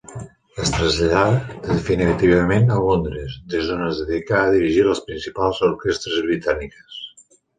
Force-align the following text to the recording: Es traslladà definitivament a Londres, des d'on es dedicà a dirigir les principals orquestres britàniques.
Es 0.61 0.69
traslladà 0.75 1.25
definitivament 1.65 2.65
a 2.77 2.79
Londres, 2.85 3.35
des 3.55 3.67
d'on 3.71 3.85
es 3.89 3.99
dedicà 4.03 4.39
a 4.47 4.55
dirigir 4.57 4.87
les 4.89 5.05
principals 5.11 5.63
orquestres 5.71 6.19
britàniques. 6.31 6.99